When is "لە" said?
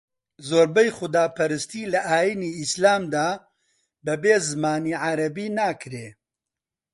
1.93-1.99